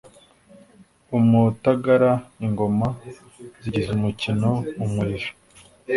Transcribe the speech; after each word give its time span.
Umutagara 1.17 2.11
Ingoma 2.45 2.87
zigize 3.61 3.89
umukino, 3.97 4.49
umuriri 4.83 5.29